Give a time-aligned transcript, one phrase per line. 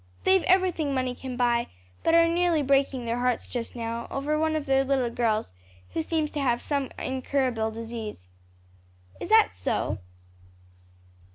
[0.23, 1.67] "They've everything money can buy,
[2.03, 5.53] but are nearly breaking their hearts just now, over one of their little girls
[5.93, 8.27] who seems to have some incurable disease."
[9.19, 9.99] "Is that so?